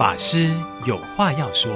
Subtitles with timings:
[0.00, 0.50] 法师
[0.86, 1.70] 有话要说，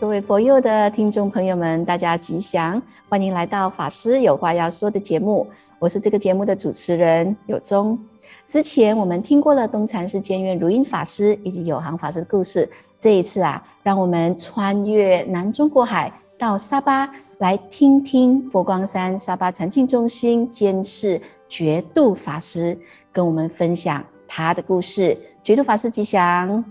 [0.00, 2.80] 各位佛佑的听众朋友们，大家吉祥，
[3.10, 5.46] 欢迎来到法师有话要说的节目。
[5.78, 7.98] 我是这个节目的主持人有宗。
[8.46, 12.66] 之前我们听过了东禅寺监院如音法师以及有行法师的故事，
[12.98, 21.20] 这一次啊，让我们穿越南中国海到沙巴，来听听佛光山沙巴禅净中心监事
[21.50, 22.78] 觉度法师
[23.12, 25.16] 跟我们分享他的故事。
[25.42, 26.64] 觉度法师吉祥，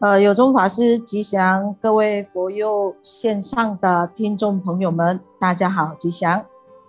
[0.00, 6.44] 呃，有中法师吉祥，各位佛佑线上的听众朋友们，大家好，吉祥，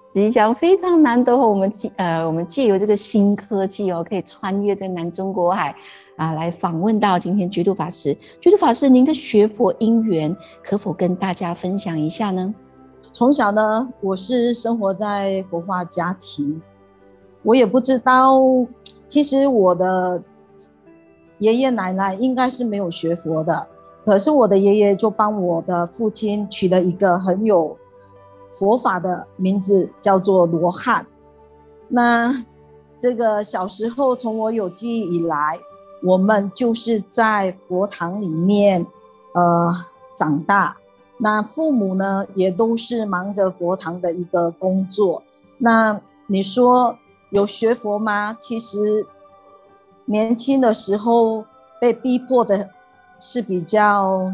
[0.08, 5.75] 吉祥，非常难得，我们借呃，我们借由这个新科技哦，可以穿越这南中国海
[6.17, 8.17] 啊，来访问到今天觉度法师。
[8.41, 12.53] 觉度法师，您的学佛因缘可否跟大家分享一下呢？
[13.13, 16.61] 从小呢，我是生活在佛化家庭，
[17.41, 18.38] 我也不知道，
[19.17, 20.22] 其实我的。
[21.39, 23.67] 爷爷奶奶应该是没有学佛的，
[24.03, 27.77] 可是我的爷爷就帮我的父亲取了一个很有
[28.52, 31.05] 佛法的名字，叫做罗汉。
[31.88, 32.44] 那
[32.97, 35.59] 这个小时候从我有记忆以来，
[36.03, 38.83] 我们就是在佛堂里面
[39.33, 39.72] 呃
[40.16, 40.77] 长大。
[41.20, 45.22] 那父母呢也都是忙着佛堂的一个工作。
[45.59, 46.97] 那你说
[47.30, 48.33] 有学佛吗？
[48.33, 49.06] 其实。
[50.09, 51.44] 年轻的时候
[51.81, 52.70] 被逼迫的
[53.20, 54.33] 是比较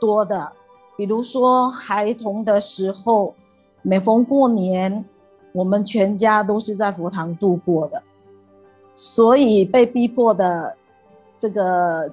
[0.00, 0.50] 多的，
[0.96, 3.34] 比如说孩童的时候，
[3.82, 5.04] 每逢过年，
[5.52, 8.02] 我们全家都是在佛堂度过的，
[8.94, 10.74] 所以被逼迫的
[11.36, 12.10] 这个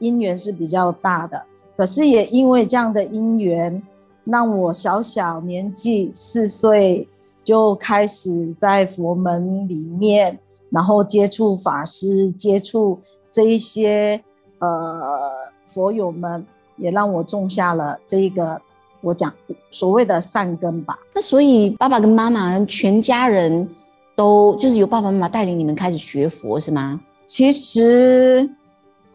[0.00, 1.46] 因缘是比较大的。
[1.76, 3.80] 可是也因为这样的因缘，
[4.24, 7.06] 让我小小年纪四岁
[7.44, 10.40] 就开始在佛门里面。
[10.70, 12.98] 然后接触法师，接触
[13.30, 14.20] 这一些
[14.58, 15.30] 呃
[15.62, 16.44] 佛友们，
[16.76, 18.60] 也让我种下了这一个
[19.00, 19.32] 我讲
[19.70, 20.98] 所谓的善根吧。
[21.14, 23.68] 那所以爸爸跟妈妈全家人
[24.16, 27.00] 都就是由爸爸妈妈带领你们开始学佛是吗？
[27.24, 28.50] 其实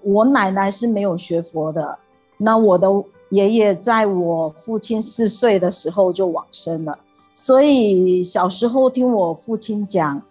[0.01, 1.97] 我奶奶是没有学佛的，
[2.37, 2.87] 那我的
[3.31, 6.97] 爷爷在我父亲四岁的时候就往生了，
[7.33, 10.21] 所以小时候听我父亲讲。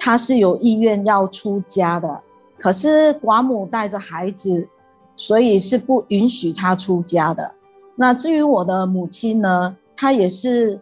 [0.00, 2.20] 他是有意愿要出家的，
[2.56, 4.68] 可是寡母带着孩子，
[5.16, 7.52] 所以是不允许他出家的。
[7.96, 10.80] 那至于我的母亲呢，她也是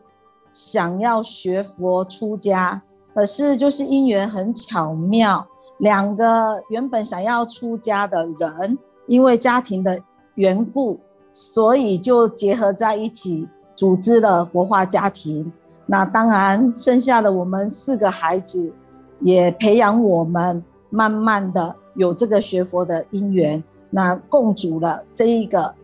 [0.53, 2.83] 想要学佛出家，
[3.15, 5.49] 可是就是因缘很巧妙，
[5.79, 9.99] 两个原本想要出家的人，因为家庭的
[10.35, 11.01] 缘故，
[11.33, 15.51] 所以就结合在一起，组织了国画家庭。
[15.87, 18.73] 那当然，剩下的我们四个孩子。
[19.21, 25.75] 也培养我们，慢慢的有这个学佛的因缘，那共组了这一个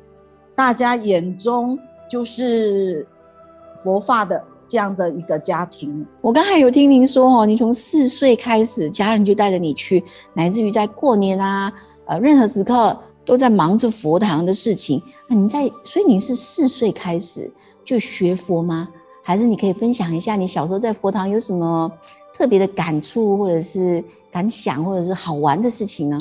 [0.55, 1.79] 大家眼中
[2.11, 3.07] 就是
[3.75, 6.07] 佛法的这样的一个家庭。
[6.21, 11.73] 我刚才有听您说哦，你从四岁开始，家人就带着你去，乃至于在过年啊，
[12.05, 15.03] 呃，任何时刻都在忙着佛堂的事情。
[15.27, 17.51] 那你在，所以你是四岁开始
[17.83, 18.91] 就学佛吗？
[19.23, 21.91] 还是你可以分享一下你小时候在佛堂有什么
[22.35, 26.19] 特别的感触，或者是感想，或者是好玩的事情呢？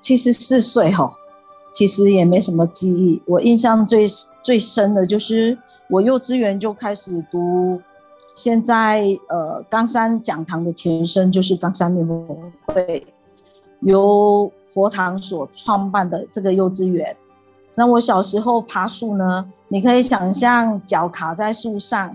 [0.00, 1.12] 其实四岁哈，
[1.72, 3.22] 其实也没什么记忆。
[3.26, 4.06] 我印象最
[4.42, 5.56] 最深的就是
[5.88, 7.80] 我幼稚园就开始读，
[8.36, 12.26] 现在呃冈山讲堂的前身就是冈山念佛
[12.66, 13.06] 会，
[13.80, 17.16] 由佛堂所创办的这个幼稚园。
[17.74, 22.14] 那我小时候爬树呢，你可以想象脚卡在树上，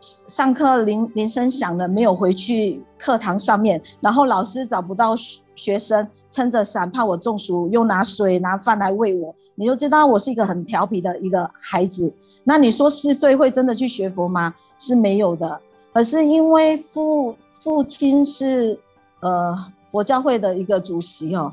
[0.00, 5.14] 上课铃铃声响了，没有回去课堂上面，然后老师找不到
[5.54, 12.12] 学生，撑着伞怕我中暑，又拿水拿饭来喂我，你就知道我是一个很调皮的一个孩子。
[12.42, 14.52] 那你说四岁会真的去学佛吗？
[14.78, 15.60] 是没有的，
[15.92, 18.76] 可是因为父父亲是
[19.20, 19.56] 呃
[19.88, 21.52] 佛教会的一个主席哦，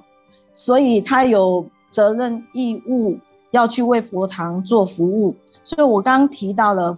[0.51, 1.63] 所以他有。
[1.95, 3.17] 责任义务
[3.51, 5.33] 要去为佛堂做服务，
[5.63, 6.97] 所以我刚刚提到了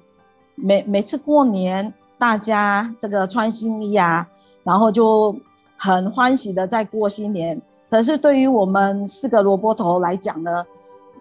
[0.56, 4.28] 每每次过年，大家这个穿新衣啊，
[4.64, 5.36] 然后就
[5.78, 7.62] 很欢喜的在过新年。
[7.92, 10.66] 可是对于我们四个萝卜头来讲呢，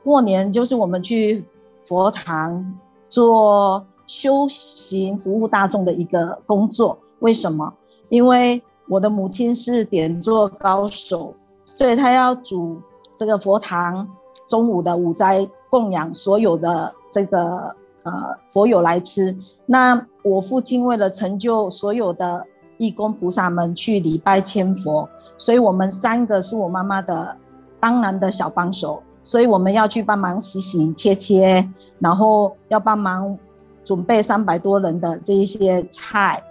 [0.03, 1.45] 过年就是我们去
[1.83, 2.75] 佛堂
[3.11, 6.99] 做修行服务大众的一个工作。
[7.19, 7.71] 为什么？
[8.09, 11.35] 因为我的母亲是点做高手，
[11.67, 12.81] 所以她要煮。
[13.17, 14.07] 这个佛堂
[14.47, 17.75] 中午的午斋供养所有的这个
[18.05, 19.37] 呃佛友来吃。
[19.65, 22.47] 那我父亲为了成就所有的
[22.79, 25.09] 义工菩萨们去礼拜千佛，
[25.39, 27.37] 所以我们三个是我妈妈的
[27.81, 31.69] 当然的小帮手，所以我们要去帮忙洗洗切切，
[31.99, 33.37] 然后要帮忙
[33.85, 36.43] 准备三百多人的这一些菜。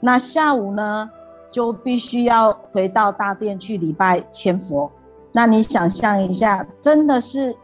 [0.00, 1.10] 那下午呢，
[1.50, 4.90] 就必须要回到大殿去礼拜千佛。
[5.36, 7.56] 那你想象一下，真的是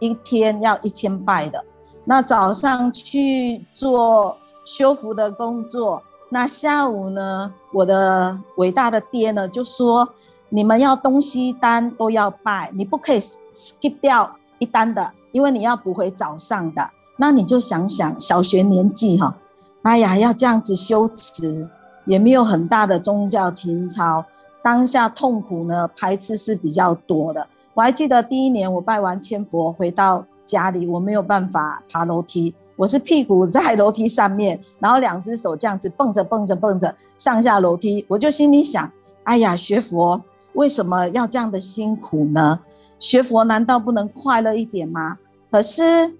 [0.00, 1.64] 一天要一千拜的。
[2.04, 10.08] 那早上去做修复的工作，那下午呢，我的伟大的爹呢就说，
[10.48, 16.90] 你们要东西单都要拜，你不可以 skip 掉一单的，因为你要补回早上的。
[17.18, 19.36] 那你就想想小学年纪哈，
[19.82, 21.68] 哎呀，要这样子修持，
[22.04, 24.24] 也没有很大的宗教情操。
[24.62, 27.46] 当下痛苦呢，排斥是比较多的。
[27.74, 38.04] 我还记得第一年我拜完千佛回到家里，我没有办法爬楼梯，我是屁股在楼梯上面，然后两只手这样子蹦着蹦着蹦着上下楼梯。
[38.08, 38.90] 我就心里想：
[39.24, 40.22] 哎呀，学佛
[40.52, 42.60] 为什么要这样的辛苦呢？
[42.98, 45.18] 学佛难道不能快乐一点吗？
[45.50, 46.14] 可是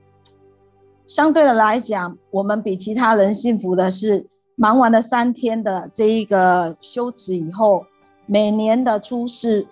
[1.06, 7.84] 相对的来讲，我们比其他人幸福的是，忙完了三天的这一个修持以后。
[8.26, 9.66] 每年的初四，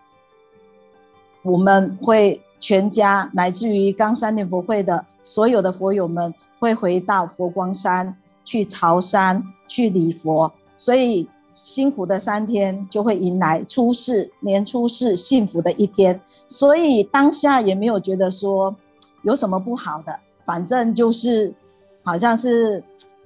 [1.43, 16.21] 我们会全家乃至于冈山念佛会的所有的佛友们会回到佛光山去朝山去礼佛，所以幸福的三天就会迎来初四，年初四幸福的一天。
[16.47, 18.75] 所以当下也没有觉得说
[19.23, 21.55] 有什么不好的，反正就是
[22.03, 22.83] 好像是。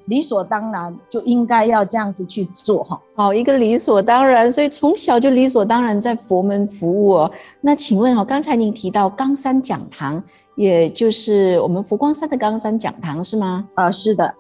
[0.07, 7.31] 理所当然就应该要这样子去做哈，好一个理所当然，所以从小就理所当然在佛门服务哦。
[7.63, 10.23] 那请问哦，刚才您提到冈山讲堂，
[10.57, 13.67] 也就是我们佛光山的冈山讲堂是吗？
[13.77, 14.35] 呃，是的，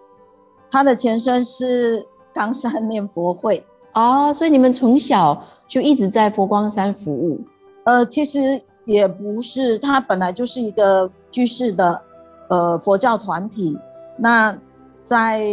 [0.70, 3.64] 它的前身是冈山念佛会
[3.94, 7.40] 哦，所以你们从小就一直在佛光山服务？
[7.84, 12.02] 呃，其实也不是，它本来就是一个居士的
[12.50, 13.78] 呃佛教团体，
[14.18, 14.54] 那。
[15.04, 15.46] 在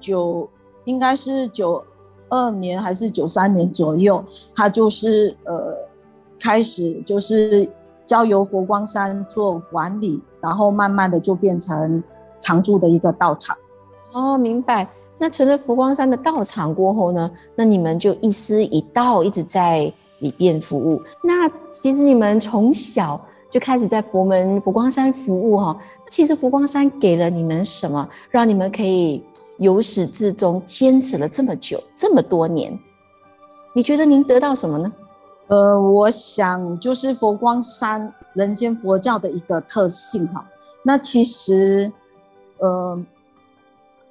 [0.00, 0.48] 九
[0.84, 1.84] 应该是九
[2.30, 4.24] 二年还是九三年左右，
[4.56, 5.76] 他就是呃
[6.40, 7.70] 开始就是
[8.06, 12.02] 交由佛光山做管理，然后慢慢的就变成
[12.40, 13.56] 常住的一个道场。
[14.12, 14.88] 哦，明白。
[15.18, 21.02] 那成了佛光山的道场过后呢，那你们就一师一道一直在里边服务。
[21.22, 23.20] 那其实你们从小。
[23.50, 25.76] 就开始在佛门佛光山服务哈，
[26.06, 29.20] 其实佛光山给了你们什么，让你们可以
[29.58, 32.78] 由始至终坚持了这么久这么多年？
[33.74, 34.92] 你觉得您得到什么呢？
[35.48, 40.48] 呃，我想就是佛光山人间佛教的一个特性哈。
[40.84, 41.92] 那其实，
[42.58, 43.04] 呃，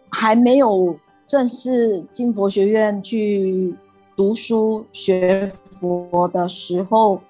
[0.09, 3.73] 还没有正式进佛学院去
[4.17, 5.49] 读书学
[5.79, 7.21] 佛的时候。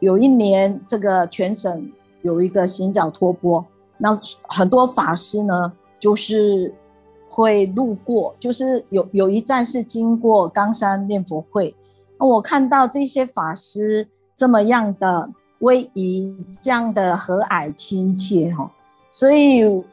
[0.00, 1.90] 有一年，这个全省
[2.22, 3.64] 有一个行脚托钵，
[3.96, 4.16] 那
[4.48, 6.72] 很多法师呢，就是
[7.28, 11.74] 会路过，就是有有一站是经过冈山念佛会，
[12.18, 14.06] 那我看到这些法师
[14.36, 18.70] 这么样的威仪，这样的和蔼亲切哈，
[19.10, 19.84] 所以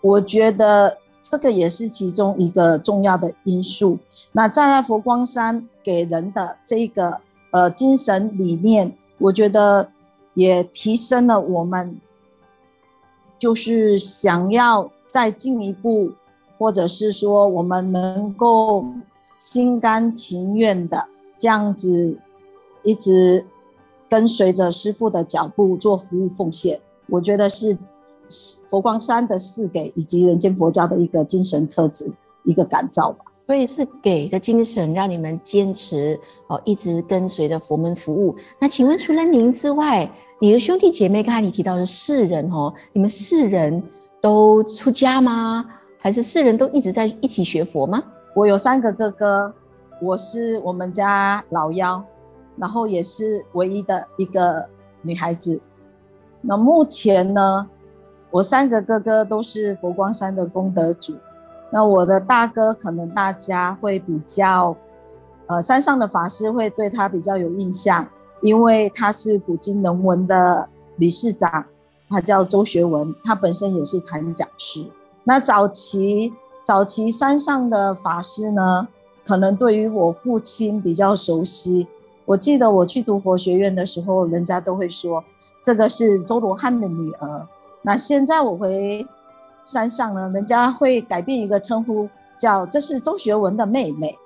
[0.00, 3.96] 我觉得这个也是其中一个重要的因素。
[4.32, 7.20] 那在佛光山给人的这个
[7.52, 8.92] 呃精神理念。
[9.22, 9.88] 我觉得
[10.34, 12.00] 也提升了我们，
[13.38, 16.12] 就是想要再进一步，
[16.58, 18.84] 或者是说我们能够
[19.36, 21.06] 心甘情愿的
[21.38, 22.18] 这样子
[22.82, 23.46] 一直
[24.08, 26.80] 跟随着师父的脚步做服务奉献。
[27.08, 27.78] 我觉得是
[28.66, 32.12] 佛光山的四给以及人间佛教的一个精神特质，
[32.44, 33.24] 一个感召吧。
[33.52, 38.34] 所以是给的精神，让你们坚持哦，一直跟随着佛门服务。
[38.58, 43.82] 那请问，除了您之外，你的兄弟姐妹，刚才你提到是四人哦，你们四人
[44.22, 45.66] 都出家吗？
[45.98, 48.02] 还是四人都一直在一起学佛吗？
[48.34, 49.54] 我有三个哥哥，
[50.00, 52.02] 我是我们家老幺，
[52.56, 54.64] 然后也是唯一的一个
[55.02, 55.60] 女孩子。
[56.40, 57.68] 那目前呢，
[58.30, 61.14] 我三个哥哥都是佛光山的功德主。
[61.74, 64.76] 那我的大哥可能大家会比较，
[65.46, 68.06] 呃，山上的法师会对他比较有印象，
[68.42, 71.64] 因为他是古今人文的理事长，
[72.10, 74.86] 他叫周学文，他本身也是檀讲师。
[75.24, 78.86] 那早期早期山上的法师呢，
[79.24, 81.88] 可能对于我父亲比较熟悉。
[82.26, 85.24] 我记得我去读佛学院的时候，人家都会说
[85.64, 87.46] 这个是周罗汉的女儿。
[87.80, 89.06] 那现在我回。
[89.64, 94.16] 山上呢，人家会改变一个称呼，叫这是周学文的妹妹，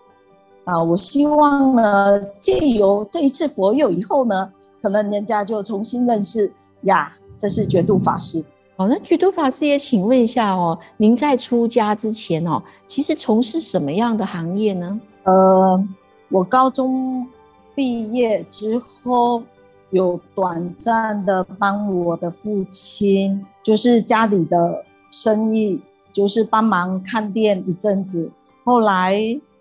[0.65, 4.51] 啊，我希望呢，借由这一次佛友以后呢，
[4.81, 6.53] 可能人家就重新认识
[6.83, 8.45] 呀，这是觉度法师。
[8.79, 15.01] 好，那觉度法师也请问一下哦，您在出家之前哦，其实从事什么样的行业呢？
[15.25, 15.83] 呃，
[16.29, 17.27] 我高中
[17.75, 19.43] 毕业之后，
[19.91, 25.81] 有短暂的帮我的父亲，就是家里的生意，
[26.13, 28.31] 就是帮忙看店一阵子。
[28.65, 29.17] 后来，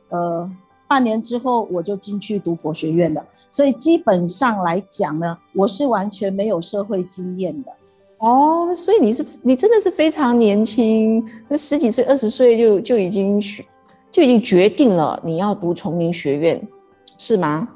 [0.09, 0.49] 呃，
[0.87, 3.25] 半年之后我就进去读佛学院了。
[3.49, 7.71] 所以基本上来讲呢，我是完全没有社会经验的。
[8.19, 13.65] 哦，所以你是你真的是非常年轻，那十几岁、二十岁就就已经学，
[14.11, 16.67] 就已经决定了你要读丛林学院，
[17.17, 17.67] 是吗？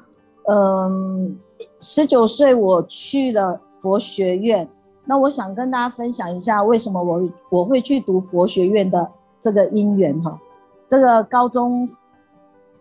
[0.48, 1.38] 嗯。
[1.82, 4.66] 十九岁我去了佛学院，
[5.10, 10.40] 那我想跟大家分享一下为什么我我会去读佛学院的这个因缘哈。
[10.88, 11.84] 这个高中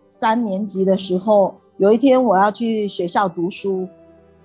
[0.07, 3.87] 三年级的时候，有一天我要去学校读书，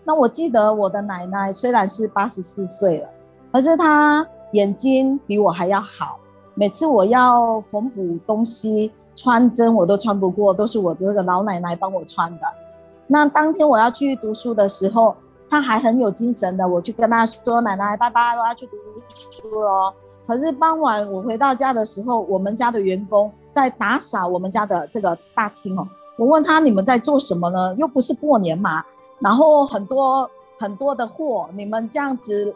[0.02, 3.08] 那我记得我的奶奶虽然是八十四岁了，
[3.52, 6.18] 可是她眼睛比我还要好，
[6.54, 12.46] 每次我要缝补东西、穿针我都穿不过，都是我这个老奶奶帮我穿的。
[13.06, 15.14] 那当天我要去读书的时候，
[15.54, 18.76] 他还很有精神的，我去跟他说：“奶奶，拜拜，我要去读
[19.30, 19.94] 书了。”
[20.26, 25.86] 可是傍晚我回到家的时候，我们家的员工在打扫我们家的这个大厅哦。
[26.16, 27.72] 我问他：“你们在做什么呢？
[27.78, 28.84] 又不是过年嘛。”
[29.20, 32.52] 然后很多很多的货，你们这样子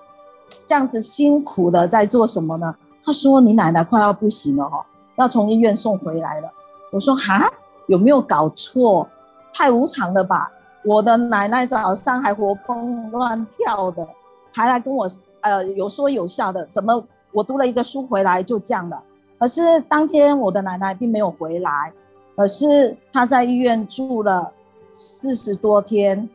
[0.66, 2.74] 这样子辛苦的在做什么呢？
[3.04, 6.48] 他说：“你奶奶快要不行了哈，要从医院送回来了。”
[6.90, 7.48] 我说：“哈，
[7.86, 9.06] 有没有搞错？”
[9.54, 10.50] 太无常了吧！
[10.88, 14.08] 我的奶奶早上还活蹦乱跳的，
[14.50, 15.06] 还来跟我
[15.42, 18.98] 呃有说有笑的，怎么我读了一个书回来就这样了？
[19.38, 21.92] 可是当天我的奶奶并没有回来，
[22.36, 24.50] 而是她在医院住了
[24.90, 26.26] 四十多天。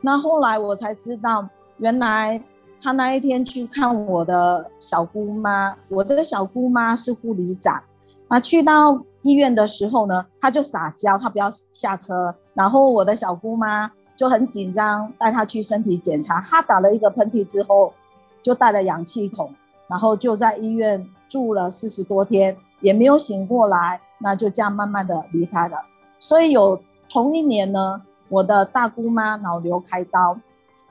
[0.00, 2.42] 那后来我才知道，原来
[2.80, 7.82] 她那一天去看我的小姑妈，我的小姑妈是护理长，
[8.28, 12.34] 那去到医院的时候呢，她就撒娇，她不要下车。
[12.54, 16.40] 然后我的小姑妈就很紧张，带她去身体检查。
[16.40, 17.92] 她打了一个喷嚏之后，
[18.40, 19.52] 就带了氧气筒，
[19.88, 24.00] 然后就在医院住了四十多天，也没有醒过来。
[24.18, 25.76] 那就这样慢慢的离开了。
[26.20, 26.80] 所以有
[27.10, 30.38] 同一年呢，我的大姑妈脑瘤开刀，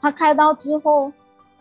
[0.01, 1.11] 她开刀之后，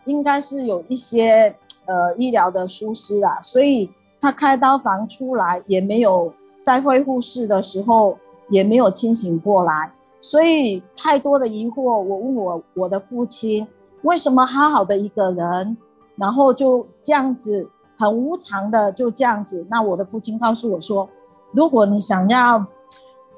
[0.03, 1.55] 应该是有一些
[1.85, 6.33] 呃医疗的疏失啦，所以她开刀房出来也没有
[6.65, 8.17] 在恢复室的时候。
[8.49, 11.81] 也没有清醒过来，所以太多的疑惑。
[11.81, 13.67] 我问我我的父亲，
[14.03, 15.77] 为什么好好的一个人，
[16.15, 19.65] 然后就这样子很无常的就这样子？
[19.69, 21.09] 那我的父亲告诉我说，
[21.51, 22.65] 如果你想要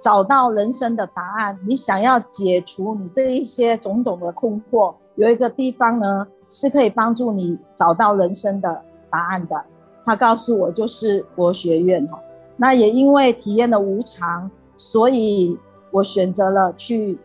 [0.02, 9.64] 找到人生的答案，你想要解除你这一些种种的困惑，有一个地方呢是可以帮助你找到人生的答案的。
[10.06, 12.20] 他告诉我就是佛学院哈。
[12.58, 14.50] 那也因为体验了无常。
[14.78, 15.58] 所以
[15.92, 17.18] 我选择了去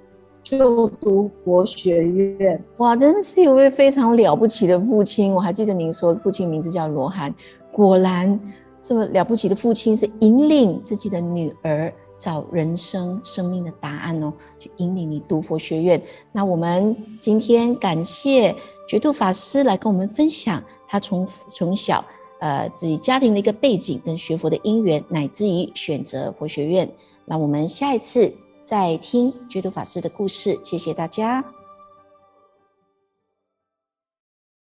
[0.43, 2.63] 就读佛学院。
[2.79, 5.33] 哇，真的是一位非常了不起的父亲。
[5.33, 7.33] 我还记得您说父亲名字叫罗汉，
[7.71, 8.41] 果然
[8.81, 16.03] 这么了不起的父亲是引领自己的女儿找人生生命的答案哦，去引领你读佛学院。
[16.33, 18.55] 那我们今天感谢
[18.89, 22.05] 觉度法师来跟我们分享他从从小
[22.41, 26.91] 呃自己家庭的一个背景跟学佛的因缘，乃至于选择佛学院。
[27.31, 28.35] 那我们下一次
[28.65, 31.45] 再听觉度法师的故事，谢谢大家。